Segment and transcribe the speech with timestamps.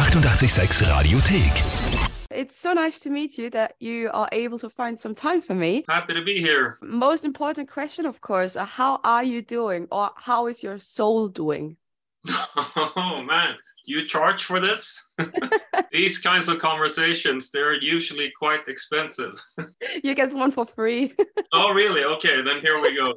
[0.00, 2.10] 886 Radiothek.
[2.30, 5.54] It's so nice to meet you that you are able to find some time for
[5.54, 5.84] me.
[5.90, 6.78] Happy to be here.
[6.80, 11.28] Most important question, of course, uh, how are you doing or how is your soul
[11.28, 11.76] doing?
[12.96, 15.06] Oh man, you charge for this?
[15.92, 19.34] These kinds of conversations, they're usually quite expensive.
[20.02, 21.12] You get one for free.
[21.52, 22.04] oh really?
[22.04, 23.12] Okay, then here we go.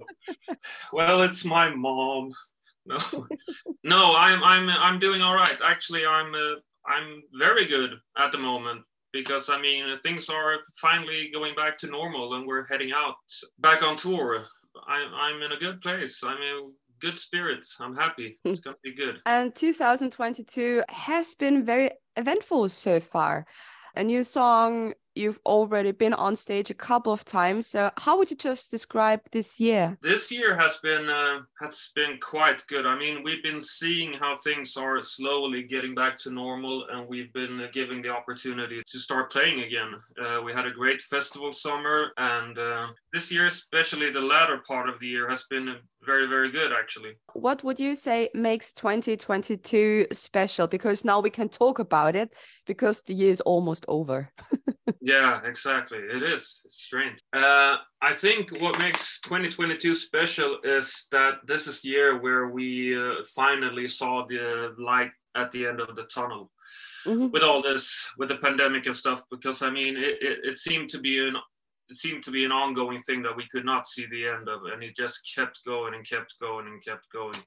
[0.91, 2.34] Well, it's my mom.
[2.86, 2.97] No,
[3.86, 5.57] no, I'm I'm I'm doing all right.
[5.63, 6.55] Actually, I'm uh,
[6.86, 8.81] I'm very good at the moment
[9.12, 13.16] because I mean things are finally going back to normal and we're heading out
[13.59, 14.44] back on tour.
[14.88, 16.22] I'm I'm in a good place.
[16.23, 17.77] I'm in good spirits.
[17.80, 18.39] I'm happy.
[18.45, 19.22] It's gonna be good.
[19.25, 23.45] And 2022 has been very eventful so far.
[23.95, 27.67] A new song, you've already been on stage a couple of times.
[27.67, 29.98] So, how would you just describe this year?
[30.02, 32.86] This year has been uh, has been quite good.
[32.86, 37.31] I mean, we've been seeing how things are slowly getting back to normal, and we've
[37.34, 39.94] been uh, giving the opportunity to start playing again.
[40.22, 44.89] Uh, we had a great festival summer, and uh, this year, especially the latter part
[44.89, 45.75] of the year, has been
[46.06, 47.14] very very good actually.
[47.34, 50.67] What would you say makes 2022 special?
[50.67, 52.34] Because now we can talk about it
[52.66, 54.30] because the year is almost over.
[55.06, 55.98] Yeah, exactly.
[55.98, 56.62] It is.
[56.64, 57.20] It's strange.
[57.34, 62.98] Uh, I think what makes 2022 special is that this is the year where we
[62.98, 66.52] uh, finally saw the light at the end of the tunnel.
[67.06, 67.34] Mhm.
[67.34, 70.90] With all this, with the pandemic and stuff, because I mean, it, it, it seemed
[70.92, 71.36] to be an
[71.90, 74.62] it seemed to be an ongoing thing that we could not see the end of,
[74.72, 77.44] and it just kept going and kept going and kept going.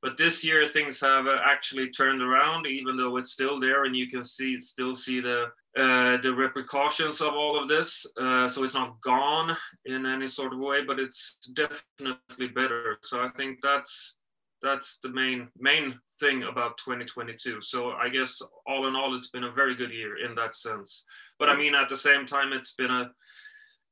[0.00, 3.96] But this year, things have uh, actually turned around, even though it's still there, and
[3.96, 8.04] you can see still see the uh, the repercussions of all of this.
[8.20, 12.98] Uh, so it's not gone in any sort of way, but it's definitely better.
[13.02, 14.18] So I think that's
[14.62, 17.60] that's the main main thing about 2022.
[17.60, 21.04] So I guess all in all, it's been a very good year in that sense.
[21.38, 23.10] But I mean, at the same time, it's been a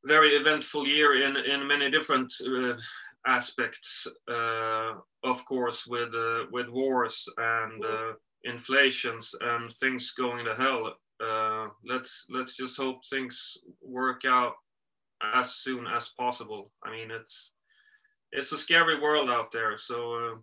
[0.05, 2.77] very eventful year in in many different uh,
[3.27, 4.07] aspects.
[4.29, 7.85] Uh, of course, with uh, with wars and
[8.45, 10.93] inflations and things going to hell.
[11.25, 14.53] Uh, let's let's just hope things work out
[15.35, 16.71] as soon as possible.
[16.85, 17.53] I mean, it's
[18.33, 20.35] it's a scary world out there, so uh,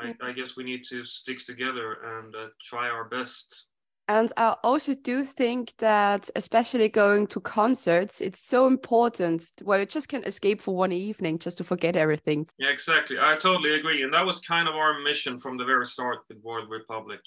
[0.00, 3.66] I, I guess we need to stick together and uh, try our best.
[4.08, 9.86] And I also do think that, especially going to concerts, it's so important where you
[9.86, 12.46] just can escape for one evening just to forget everything.
[12.58, 13.18] Yeah, exactly.
[13.18, 16.38] I totally agree, and that was kind of our mission from the very start with
[16.44, 17.20] Royal Republic.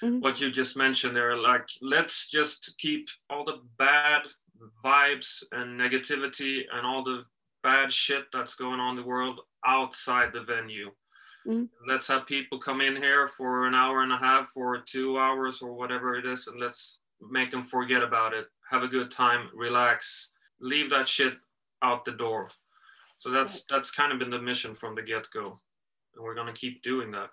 [0.00, 0.20] Mhm.
[0.20, 4.22] What you just mentioned there, like let's just keep all the bad
[4.84, 7.24] vibes and negativity and all the
[7.64, 10.90] bad shit that's going on in the world outside the venue.
[11.46, 11.68] Mhm.
[11.86, 15.62] Let's have people come in here for an hour and a half or two hours
[15.62, 19.50] or whatever it is, and let's make them forget about it, have a good time,
[19.54, 21.34] relax, leave that shit
[21.82, 22.48] out the door.
[23.18, 25.60] So that's that's kind of been the mission from the get go,
[26.14, 27.30] and we're gonna keep doing that.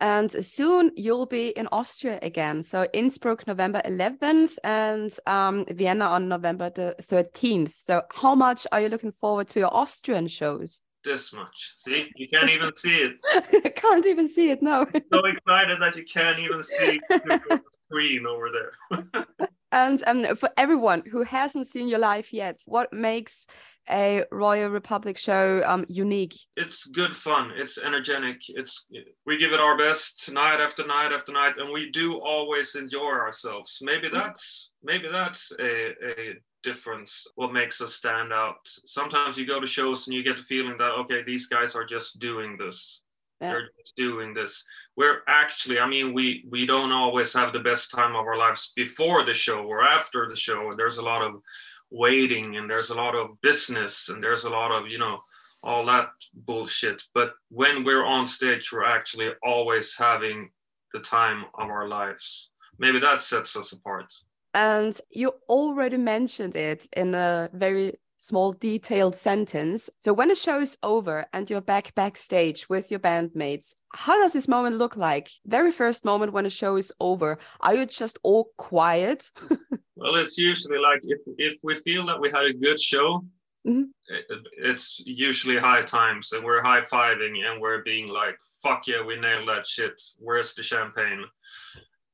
[0.00, 2.62] And soon you'll be in Austria again.
[2.62, 7.74] So Innsbruck, November 11th, and um, Vienna on November the 13th.
[7.80, 10.80] So, how much are you looking forward to your Austrian shows?
[11.04, 11.72] This much.
[11.76, 13.20] See, you can't even see it.
[13.64, 14.86] I can't even see it now.
[15.12, 19.26] So excited that you can't even see the screen over there.
[19.70, 23.46] And um, for everyone who hasn't seen your live yet, what makes
[23.90, 26.34] a Royal Republic show um, unique?
[26.56, 27.52] it's good fun.
[27.56, 28.40] It's energetic.
[28.48, 28.88] It's
[29.26, 33.10] we give it our best night after night after night, and we do always enjoy
[33.10, 33.78] ourselves.
[33.82, 37.26] Maybe that's maybe that's a, a difference.
[37.36, 38.56] What makes us stand out?
[38.64, 41.84] Sometimes you go to shows and you get the feeling that okay, these guys are
[41.84, 43.02] just doing this.
[43.40, 43.50] Yeah.
[43.50, 44.64] They're just doing this.
[44.96, 48.72] We're actually, I mean, we we don't always have the best time of our lives
[48.74, 50.70] before the show or after the show.
[50.70, 51.42] And there's a lot of
[51.90, 55.20] waiting and there's a lot of business and there's a lot of you know
[55.64, 57.02] all that bullshit.
[57.14, 60.50] But when we're on stage, we're actually always having
[60.92, 62.50] the time of our lives.
[62.78, 64.12] Maybe that sets us apart.
[64.52, 69.90] And you already mentioned it in a very small, detailed sentence.
[69.98, 74.32] So, when the show is over and you're back backstage with your bandmates, how does
[74.32, 75.30] this moment look like?
[75.46, 79.30] Very first moment when the show is over, are you just all quiet?
[80.04, 83.24] Well, it's usually like if if we feel that we had a good show,
[83.66, 83.86] Mhm.
[84.08, 89.00] it- it's usually high times and we're high fiving and we're being like, "Fuck yeah,
[89.00, 89.98] we nailed that shit.
[90.18, 91.24] Where's the champagne?"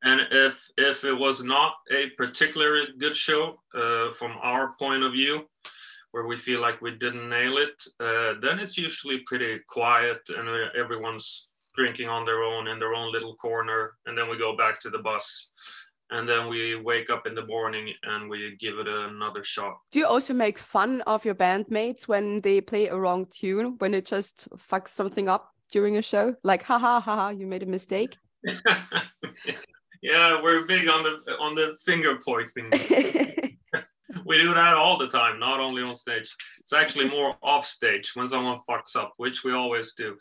[0.05, 5.11] And if if it was not a particularly good show uh, from our point of
[5.13, 5.51] view,
[6.13, 10.49] where we feel like we didn't nail it, uh, then it's usually pretty quiet and
[10.77, 14.79] everyone's drinking on their own in their own little corner, and then we go back
[14.81, 15.51] to the bus.
[16.11, 19.79] And then we wake up in the morning and we give it another shot.
[19.93, 23.95] Do you also make fun of your bandmates when they play a wrong tune, when
[23.95, 26.35] it just fucks something up during a show?
[26.43, 28.17] Like, ha ha ha ha, you made a mistake.
[30.03, 32.71] yeah, we're big on the on the finger pointing.
[34.25, 36.35] we do that all the time, not only on stage.
[36.61, 40.17] It's actually more off stage when someone fucks up, which we always do.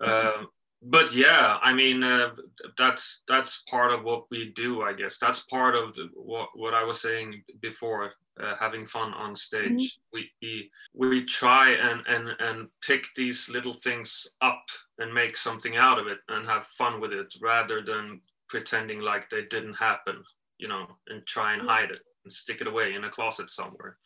[0.00, 0.44] Uh,
[0.84, 2.30] but yeah, I mean uh,
[2.76, 5.18] that's that's part of what we do, I guess.
[5.18, 9.98] That's part of the, what what I was saying before, uh, having fun on stage.
[10.14, 10.16] Mm-hmm.
[10.16, 14.64] We, we we try and and and pick these little things up
[14.98, 19.30] and make something out of it and have fun with it, rather than pretending like
[19.30, 20.22] they didn't happen,
[20.58, 21.70] you know, and try and mm-hmm.
[21.70, 23.96] hide it and stick it away in a closet somewhere.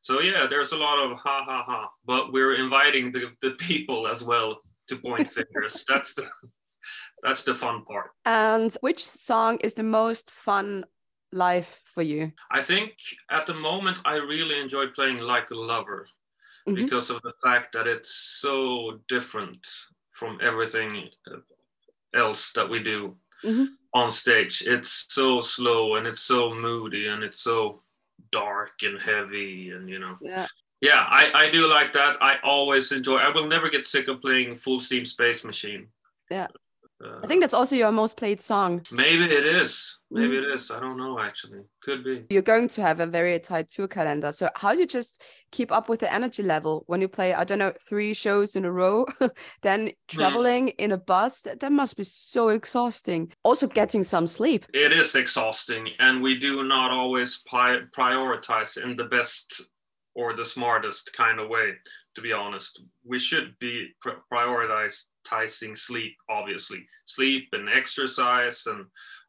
[0.00, 4.08] So yeah, there's a lot of ha ha ha, but we're inviting the, the people
[4.08, 5.84] as well to point fingers.
[5.88, 6.26] that's the
[7.22, 8.10] that's the fun part.
[8.24, 10.84] And which song is the most fun
[11.32, 12.32] live for you?
[12.50, 12.92] I think
[13.30, 16.06] at the moment I really enjoy playing Like a Lover
[16.68, 16.74] mm-hmm.
[16.74, 19.66] because of the fact that it's so different
[20.12, 21.08] from everything
[22.14, 23.64] else that we do mm-hmm.
[23.94, 24.62] on stage.
[24.66, 27.82] It's so slow and it's so moody and it's so
[28.30, 30.16] dark and heavy and you know.
[30.20, 30.46] Yeah.
[30.82, 32.18] Yeah, I, I do like that.
[32.20, 33.18] I always enjoy.
[33.18, 35.86] I will never get sick of playing Full Steam Space Machine.
[36.28, 36.48] Yeah.
[37.22, 38.82] I think that's also your most played song.
[38.92, 39.98] Maybe it is.
[40.10, 40.42] Maybe mm.
[40.42, 40.70] it is.
[40.70, 41.60] I don't know actually.
[41.82, 42.24] Could be.
[42.30, 44.30] You're going to have a very tight tour calendar.
[44.32, 45.20] So how do you just
[45.50, 48.64] keep up with the energy level when you play, I don't know, three shows in
[48.64, 49.06] a row,
[49.62, 49.92] then hmm.
[50.08, 50.74] traveling mm.
[50.78, 51.46] in a bus?
[51.60, 53.32] That must be so exhausting.
[53.42, 54.66] Also getting some sleep.
[54.72, 55.88] It is exhausting.
[55.98, 59.71] And we do not always pri- prioritize in the best
[60.14, 61.72] or the smartest kind of way,
[62.14, 62.82] to be honest.
[63.04, 68.84] We should be pr- prioritizing sleep, obviously, sleep and exercise and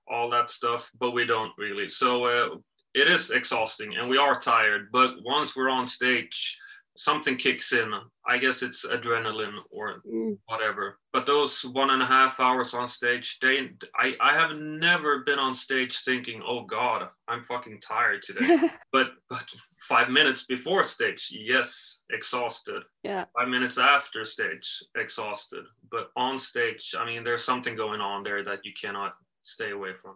[0.07, 1.87] all that stuff, but we don't really.
[1.87, 2.55] So uh,
[2.93, 6.57] it is exhausting and we are tired, but once we're on stage,
[6.95, 7.91] something kicks in.
[8.25, 10.37] I guess it's adrenaline or mm.
[10.45, 10.99] whatever.
[11.11, 15.39] But those one and a half hours on stage, they I, I have never been
[15.39, 18.69] on stage thinking, oh God, I'm fucking tired today.
[18.91, 19.43] but but
[19.81, 22.83] five minutes before stage, yes, exhausted.
[23.03, 23.25] Yeah.
[23.37, 25.65] Five minutes after stage, exhausted.
[25.91, 29.93] But on stage, I mean there's something going on there that you cannot stay away
[29.95, 30.15] from.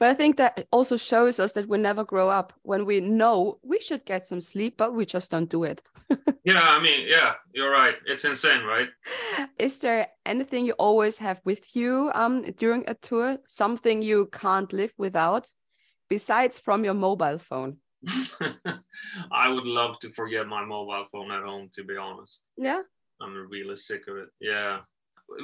[0.00, 3.58] But I think that also shows us that we never grow up when we know
[3.62, 5.82] we should get some sleep, but we just don't do it.
[6.44, 7.94] Yeah, I mean, yeah, you're right.
[8.06, 8.88] It's insane, right?
[9.58, 13.38] Is there anything you always have with you um, during a tour?
[13.48, 15.48] Something you can't live without,
[16.08, 17.78] besides from your mobile phone?
[19.32, 22.42] I would love to forget my mobile phone at home, to be honest.
[22.56, 22.82] Yeah.
[23.20, 24.28] I'm really sick of it.
[24.40, 24.80] Yeah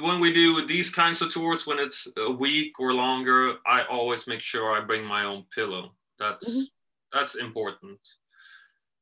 [0.01, 4.27] when we do these kinds of tours, when it's a week or longer, I always
[4.27, 5.93] make sure I bring my own pillow.
[6.19, 7.17] That's mm-hmm.
[7.17, 7.99] that's important.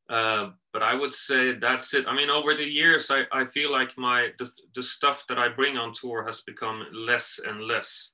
[0.09, 2.05] Uh, but I would say that's it.
[2.07, 5.49] I mean, over the years, I, I feel like my the, the stuff that I
[5.49, 8.13] bring on tour has become less and less.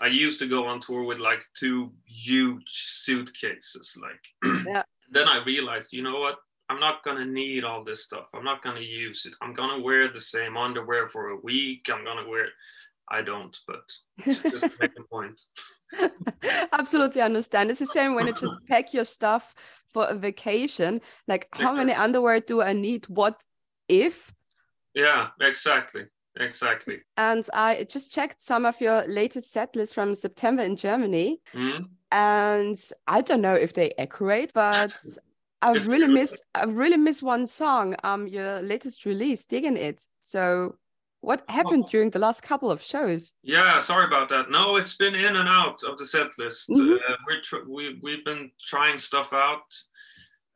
[0.00, 4.64] I used to go on tour with like two huge suitcases, like.
[4.66, 4.82] yeah.
[5.10, 6.36] Then I realized, you know what?
[6.70, 8.26] I'm not gonna need all this stuff.
[8.34, 9.34] I'm not gonna use it.
[9.42, 11.90] I'm gonna wear the same underwear for a week.
[11.92, 12.46] I'm gonna wear.
[13.10, 13.92] I don't, but
[14.80, 15.38] make a point.
[16.72, 17.68] Absolutely understand.
[17.68, 19.54] It's the same when you just pack your stuff
[19.92, 21.00] for a vacation.
[21.28, 23.06] Like, how many underwear do I need?
[23.08, 23.40] What
[23.88, 24.32] if?
[24.94, 26.04] Yeah, exactly.
[26.38, 27.00] Exactly.
[27.16, 31.40] And I just checked some of your latest set lists from September in Germany.
[31.54, 31.84] Mm-hmm.
[32.10, 34.92] And I don't know if they accurate, but
[35.62, 40.02] I really miss I really miss one song, um, your latest release, Digging It.
[40.22, 40.76] So
[41.22, 41.88] what happened oh.
[41.88, 43.32] during the last couple of shows?
[43.42, 44.50] Yeah, sorry about that.
[44.50, 46.68] No, it's been in and out of the set list.
[46.68, 46.94] Mm-hmm.
[46.94, 49.62] Uh, we're we, we've been trying stuff out,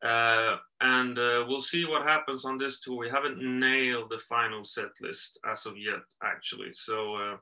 [0.04, 2.98] uh, and uh, we'll see what happens on this tour.
[2.98, 6.72] We haven't nailed the final set list as of yet, actually.
[6.72, 7.36] So uh,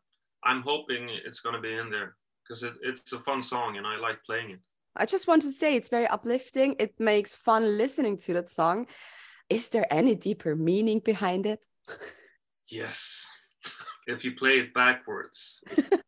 [0.45, 2.17] I'm hoping it's going to be in there
[2.47, 4.61] because it, it's a fun song and I like playing it.
[4.97, 6.77] I just want to say it's very uplifting.
[6.79, 8.87] It makes fun listening to that song.
[9.49, 11.67] Is there any deeper meaning behind it?
[12.71, 13.27] Yes.
[14.07, 15.63] If you play it backwards,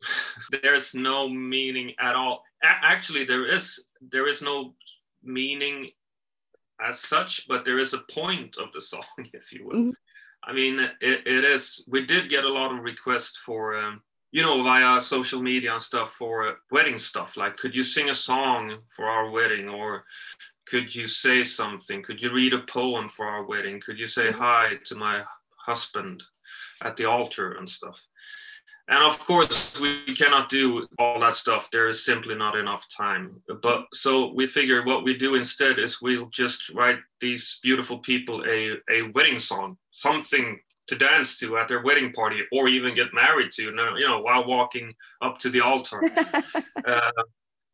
[0.63, 2.43] there's no meaning at all.
[2.63, 4.75] A- actually, there is there is no
[5.23, 5.91] meaning
[6.81, 9.77] as such, but there is a point of the song, if you will.
[9.77, 9.91] Mm-hmm.
[10.45, 11.85] I mean, it, it is.
[11.89, 15.81] We did get a lot of requests for um, you know, via social media and
[15.81, 17.39] stuff for wedding stuff.
[17.39, 19.67] Like, could you sing a song for our wedding?
[19.69, 20.05] Or
[20.67, 22.03] could you say something?
[22.03, 23.81] Could you read a poem for our wedding?
[23.81, 24.39] Could you say mm-hmm.
[24.39, 25.23] hi to my
[25.57, 26.23] husband
[26.83, 28.07] at the altar and stuff?
[28.89, 31.71] and of course we cannot do all that stuff.
[31.71, 33.43] There is simply not enough time.
[33.63, 38.45] But so we figure what we do instead is we'll just write these beautiful people
[38.45, 43.13] a, a wedding song something to dance to at their wedding party or even get
[43.13, 46.03] married to you know while walking up to the altar.
[46.87, 47.11] Uh,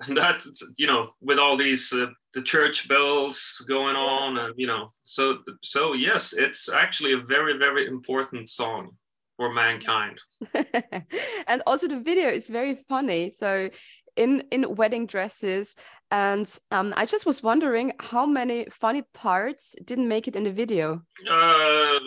[0.06, 0.44] and that
[0.76, 5.38] you know with all these uh, the church bells going on and you know so
[5.62, 8.90] so yes it's actually a very very important song
[9.36, 10.20] for mankind.
[11.46, 13.30] And also the video is very funny.
[13.30, 13.70] So
[14.16, 15.74] in in wedding dresses
[16.10, 20.52] and um, i just was wondering how many funny parts didn't make it in the
[20.52, 21.00] video?
[21.30, 21.98] Uh,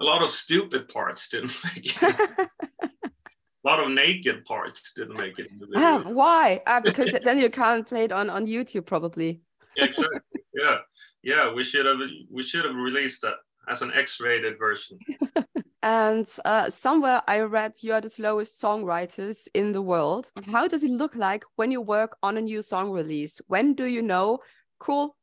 [0.00, 2.48] a lot of stupid parts didn't make it
[3.64, 5.80] a lot of naked parts didn't make it in the video.
[5.82, 6.62] Ah, why?
[6.66, 9.40] Ah, because then you can't play it on on YouTube probably.
[9.76, 10.20] exactly.
[10.54, 10.78] Yeah,
[11.22, 11.52] yeah.
[11.52, 11.98] We should have
[12.30, 13.36] we should have released that
[13.68, 14.98] as an X-rated version.
[15.82, 20.30] and uh, somewhere I read you are the slowest songwriters in the world.
[20.50, 23.40] How does it look like when you work on a new song release?
[23.46, 24.38] When do you know?
[24.78, 25.16] Cool.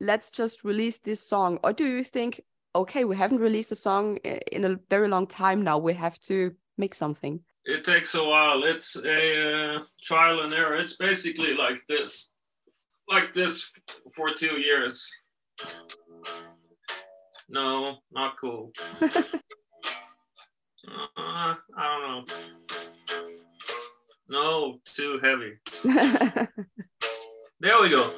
[0.00, 2.40] Let's just release this song, or do you think,
[2.74, 5.76] okay, we haven't released a song in a very long time now.
[5.76, 8.64] We have to make something it takes a while.
[8.64, 10.76] It's a uh, trial and error.
[10.76, 12.32] It's basically like this,
[13.08, 13.72] like this
[14.14, 15.08] for two years.
[17.48, 18.72] No, not cool.
[19.00, 19.10] uh,
[21.16, 22.24] I don't know.
[24.28, 25.58] No, too heavy.
[27.60, 28.14] there we go.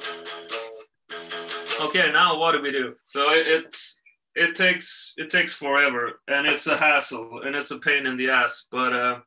[1.81, 2.95] Okay, now what do we do?
[3.05, 3.99] So it, it's
[4.35, 8.29] it takes it takes forever and it's a hassle and it's a pain in the
[8.29, 9.19] ass but uh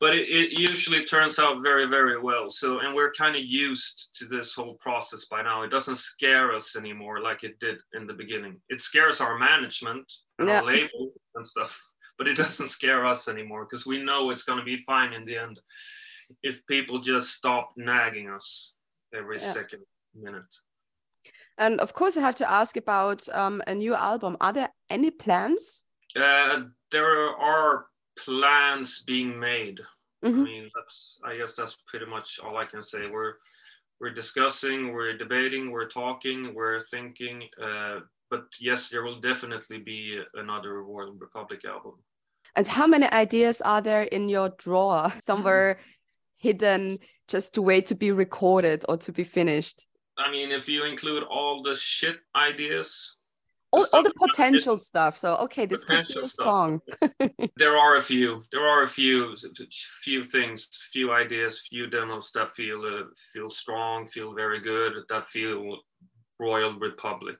[0.00, 4.10] but it, it usually turns out very very well so and we're kind of used
[4.14, 8.06] to this whole process by now it doesn't scare us anymore like it did in
[8.06, 10.60] the beginning it scares our management and yeah.
[10.60, 11.80] our label and stuff
[12.16, 15.24] but it doesn't scare us anymore because we know it's going to be fine in
[15.24, 15.60] the end
[16.42, 18.74] if people just stop nagging us
[19.14, 19.52] every yeah.
[19.52, 19.80] second
[20.14, 20.54] minute
[21.58, 24.36] and of course, I have to ask about um, a new album.
[24.40, 25.82] Are there any plans?
[26.16, 26.60] Uh,
[26.92, 27.86] there are
[28.24, 29.78] plans being made.
[29.80, 29.84] Mm
[30.20, 30.26] -hmm.
[30.26, 30.44] I mm-hmm.
[30.44, 33.02] mean, that's I guess that's pretty much all I can say.
[33.16, 33.34] We're
[34.00, 37.42] we're discussing, we're debating, we're talking, we're thinking.
[37.60, 41.94] Uh, but yes, there will definitely be another Royal Republic album.
[42.54, 45.94] And how many ideas are there in your drawer somewhere mm -hmm.
[46.36, 46.98] hidden
[47.32, 49.88] just to wait to be recorded or to be finished?
[50.18, 52.20] I mean, if you include all the shit
[52.50, 53.17] ideas,
[53.72, 55.18] all, all the potential stuff.
[55.18, 56.80] So okay, this could be a song.
[57.56, 58.42] there are a few.
[58.52, 59.34] There are a few,
[60.02, 65.24] few things, few ideas, few demos that feel uh, feel strong, feel very good, that
[65.26, 65.78] feel
[66.40, 67.38] Royal Republic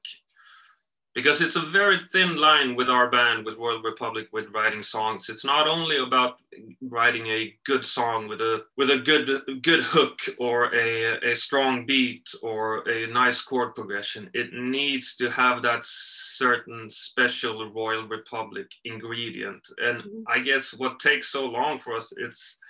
[1.19, 5.29] because it's a very thin line with our band with royal republic with writing songs.
[5.29, 6.39] It's not only about
[6.81, 9.27] writing a good song with a with a good
[9.63, 14.31] good hook or a, a strong beat or a nice chord progression.
[14.33, 19.67] It needs to have that certain special royal republic ingredient.
[19.79, 20.23] And mm-hmm.
[20.29, 22.61] i guess what takes so long for us it's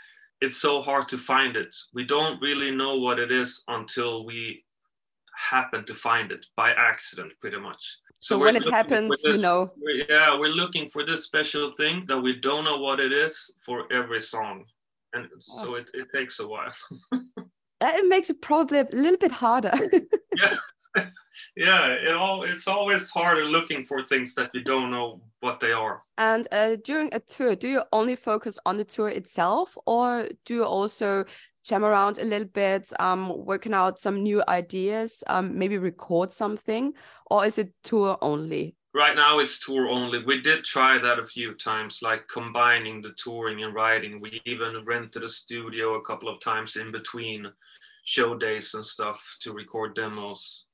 [0.40, 1.74] it's so hard to find it.
[1.92, 4.64] We don't really know what it is until we
[5.36, 9.70] happen to find it by accident pretty much so, so when it happens, you know.
[10.08, 13.90] Yeah, we're looking for this special thing that we don't know what it is for
[13.92, 14.64] every song.
[15.14, 15.74] And so oh.
[15.74, 16.74] it, it takes a while.
[17.80, 19.72] it makes it probably a little bit harder.
[20.36, 20.56] yeah.
[21.56, 25.72] yeah, it all it's always harder looking for things that you don't know what they
[25.72, 26.02] are.
[26.16, 30.54] And uh, during a tour, do you only focus on the tour itself, or do
[30.54, 31.24] you also
[31.64, 36.92] jam around a little bit, um, working out some new ideas, um, maybe record something,
[37.26, 38.76] or is it tour only?
[38.94, 40.24] Right now it's tour only.
[40.24, 44.20] We did try that a few times, like combining the touring and writing.
[44.20, 47.46] We even rented a studio a couple of times in between
[48.04, 50.64] show days and stuff to record demos.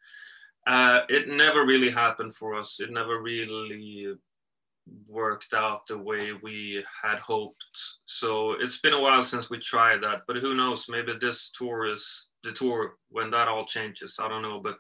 [0.67, 2.79] Uh, it never really happened for us.
[2.81, 4.15] It never really
[5.09, 7.65] worked out the way we had hoped.
[8.05, 10.87] So it's been a while since we tried that, but who knows?
[10.89, 14.19] Maybe this tour is the tour when that all changes.
[14.21, 14.77] I don't know, but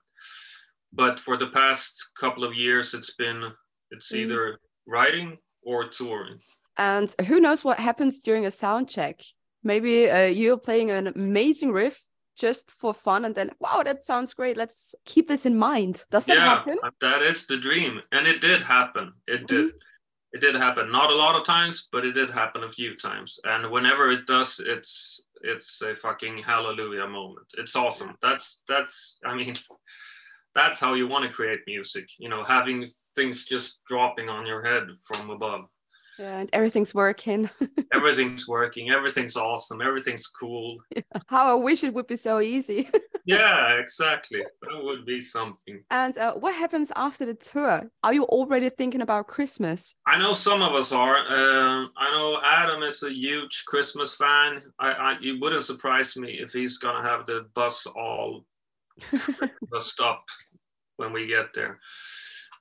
[0.92, 3.50] but for the past couple of years, it's been
[3.90, 4.18] it's mm.
[4.18, 6.38] either writing or touring.
[6.76, 9.20] And who knows what happens during a sound check?
[9.62, 12.04] Maybe uh, you're playing an amazing riff
[12.36, 16.24] just for fun and then wow that sounds great let's keep this in mind does
[16.24, 19.93] that yeah, happen that is the dream and it did happen it did mm -hmm
[20.34, 23.38] it did happen not a lot of times but it did happen a few times.
[23.44, 27.46] And whenever it does it's it's a fucking hallelujah moment.
[27.56, 28.16] It's awesome.
[28.20, 29.54] That's that's i mean
[30.54, 32.86] that's how you want to create music you know having
[33.16, 35.64] things just dropping on your head from above
[36.18, 37.50] Yeah, and everything's working.
[37.92, 38.90] everything's working.
[38.90, 39.80] Everything's awesome.
[39.80, 40.78] Everything's cool.
[40.94, 41.02] Yeah.
[41.26, 42.88] How I wish it would be so easy.
[43.26, 44.44] yeah, exactly.
[44.62, 45.82] That would be something.
[45.90, 47.90] And uh, what happens after the tour?
[48.04, 49.96] Are you already thinking about Christmas?
[50.06, 51.16] I know some of us are.
[51.16, 54.62] Um, I know Adam is a huge Christmas fan.
[54.78, 58.44] I, I, it wouldn't surprise me if he's gonna have the bus all
[59.70, 60.24] bus up
[60.96, 61.80] when we get there.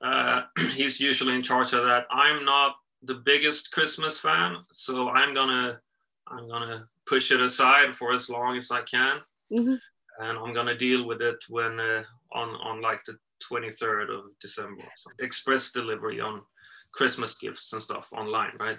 [0.02, 0.42] Uh,
[0.72, 2.06] he's usually in charge of that.
[2.10, 2.74] I'm not
[3.06, 5.80] the biggest Christmas fan, so I'm gonna
[6.28, 9.18] I'm gonna push it aside for as long as I can,
[9.52, 9.74] mm-hmm.
[10.20, 13.16] and I'm gonna deal with it when uh, on on like the
[13.50, 14.84] 23rd of December.
[14.96, 16.42] So express delivery on
[16.92, 18.78] Christmas gifts and stuff online, right?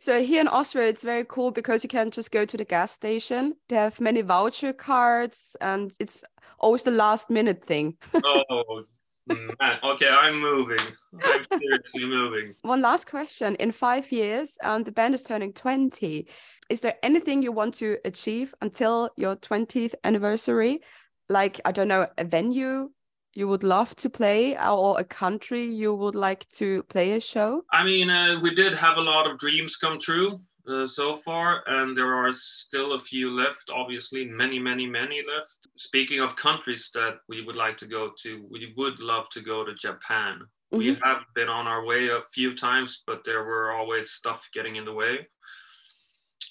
[0.00, 2.92] So here in Austria, it's very cool because you can just go to the gas
[2.92, 3.54] station.
[3.68, 6.22] They have many voucher cards, and it's
[6.58, 7.96] always the last minute thing.
[8.50, 8.84] oh,
[9.26, 10.78] Man, okay, I'm moving.
[11.24, 12.54] I'm seriously moving.
[12.62, 13.54] One last question.
[13.56, 16.26] In five years, um, the band is turning 20.
[16.68, 20.80] Is there anything you want to achieve until your 20th anniversary?
[21.28, 22.90] Like, I don't know, a venue
[23.34, 27.62] you would love to play or a country you would like to play a show?
[27.72, 31.62] I mean, uh, we did have a lot of dreams come true uh, so far,
[31.66, 33.70] and there are still a few left.
[33.72, 35.68] Obviously, many, many, many left.
[35.76, 39.64] Speaking of countries that we would like to go to, we would love to go
[39.64, 40.40] to Japan.
[40.72, 40.78] Mm-hmm.
[40.78, 44.76] We have been on our way a few times, but there were always stuff getting
[44.76, 45.26] in the way.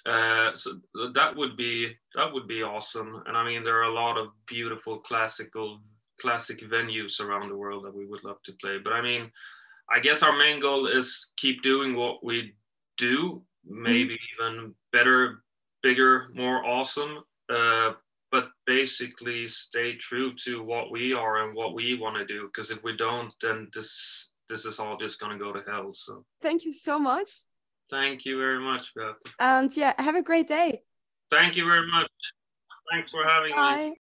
[0.06, 0.80] Uh, so
[1.14, 3.24] that would be that would be awesome.
[3.26, 5.82] And I mean, there are a lot of beautiful classical
[6.20, 8.78] classic venues around the world that we would love to play.
[8.84, 9.32] But I mean,
[9.90, 12.54] I guess our main goal is keep doing what we
[12.98, 14.54] do maybe mm-hmm.
[14.54, 15.44] even better,
[15.82, 17.24] bigger, more awesome.
[17.50, 17.94] Uh,
[18.32, 22.48] but basically stay true to what we are and what we want to do.
[22.48, 25.92] Because if we don't, then this this is all just gonna go to hell.
[25.94, 27.30] So thank you so much.
[27.92, 29.16] Thank you very much, Beth.
[29.40, 30.82] And yeah, have a great day.
[31.30, 32.10] Thank you very much.
[32.92, 33.90] Thanks for having Bye.
[33.90, 33.96] me.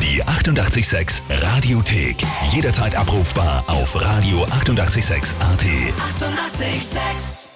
[0.00, 2.20] Die 886 Radiothek.
[2.50, 4.62] Jederzeit abrufbar auf radio886.at.
[4.62, 5.34] 886!
[5.38, 7.51] 886.